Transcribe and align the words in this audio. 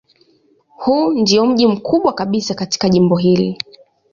Huu 0.77 1.11
ndiyo 1.11 1.45
mji 1.45 1.67
mkubwa 1.67 2.13
kabisa 2.13 2.53
katika 2.55 2.89
jimbo 2.89 3.17
hili. 3.17 3.57